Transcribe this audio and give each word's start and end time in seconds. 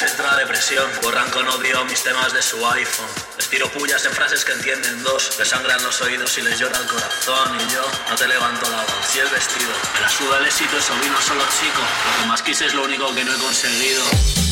les 0.00 0.10
entra 0.12 0.36
depresión. 0.36 0.90
Borran 1.02 1.30
con 1.30 1.46
odio 1.48 1.84
mis 1.84 2.02
temas 2.02 2.32
de 2.32 2.42
su 2.42 2.56
iPhone. 2.70 3.08
Les 3.36 3.48
tiro 3.48 3.70
pullas 3.70 4.04
en 4.04 4.12
frases 4.12 4.44
que 4.44 4.52
entienden 4.52 5.02
dos. 5.02 5.38
Les 5.38 5.48
sangran 5.48 5.82
los 5.82 6.00
oídos 6.00 6.36
y 6.38 6.42
les 6.42 6.58
llora 6.58 6.78
el 6.78 6.86
corazón. 6.86 7.58
Y 7.60 7.72
yo 7.72 7.84
no 8.08 8.16
te 8.16 8.26
levanto 8.28 8.70
la 8.70 8.82
voz. 8.82 9.06
Si 9.10 9.18
el 9.18 9.28
vestido 9.28 9.70
me 9.94 10.00
la 10.00 10.08
suda 10.08 10.38
el 10.38 10.46
éxito, 10.46 10.76
eso 10.78 10.94
vino 11.02 11.20
solo 11.20 11.42
chico. 11.60 11.80
Lo 11.80 12.22
que 12.22 12.28
más 12.28 12.42
quise 12.42 12.66
es 12.66 12.74
lo 12.74 12.84
único 12.84 13.14
que 13.14 13.24
no 13.24 13.34
he 13.34 13.38
conseguido. 13.38 14.49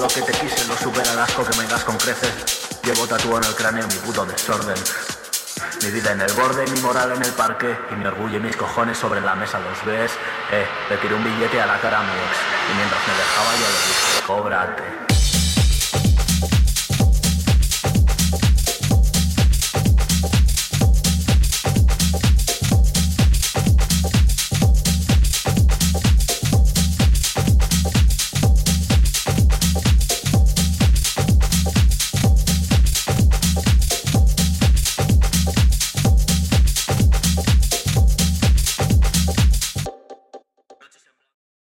Lo 0.00 0.08
que 0.08 0.20
te 0.20 0.32
quise 0.32 0.66
lo 0.68 0.76
supera 0.76 1.10
el 1.12 1.18
asco 1.18 1.42
que 1.42 1.56
me 1.56 1.66
das 1.66 1.82
con 1.82 1.96
creces. 1.96 2.78
Llevo 2.82 3.06
tatuado 3.06 3.38
en 3.38 3.44
el 3.44 3.54
cráneo 3.54 3.86
mi 3.86 3.94
puto 3.94 4.26
desorden. 4.26 4.76
Mi 5.82 5.90
vida 5.90 6.12
en 6.12 6.20
el 6.20 6.32
borde, 6.34 6.66
mi 6.66 6.80
moral 6.80 7.12
en 7.12 7.22
el 7.22 7.32
parque 7.32 7.74
y 7.90 7.94
mi 7.94 8.04
orgullo 8.04 8.36
y 8.36 8.40
mis 8.40 8.56
cojones 8.56 8.98
sobre 8.98 9.22
la 9.22 9.34
mesa. 9.34 9.58
¿Los 9.58 9.82
ves? 9.86 10.12
Eh, 10.52 10.66
le 10.90 10.96
tiré 10.98 11.14
un 11.14 11.24
billete 11.24 11.62
a 11.62 11.66
la 11.66 11.80
cara 11.80 12.00
a 12.00 12.02
mi 12.02 12.10
ex 12.10 12.36
y 12.72 12.76
mientras 12.76 13.00
me 13.06 13.14
dejaba 13.14 13.52
yo 13.54 13.66
le 13.66 13.88
dije, 13.88 14.22
cóbrate. 14.26 15.35